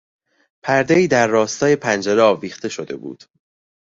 پردهای 0.63 1.07
در 1.07 1.27
راستای 1.27 1.75
پنجره 1.75 2.21
آویخته 2.21 2.69
شده 2.69 2.95
بود. 2.95 3.23